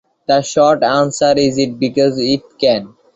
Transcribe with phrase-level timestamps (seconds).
[0.27, 2.95] The short answer is it because it can.